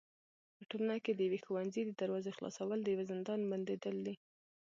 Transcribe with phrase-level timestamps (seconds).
[0.55, 4.15] په ټولنه کي د يوي ښوونځي د دروازي خلاصول د يوه زندان بنديدل دي.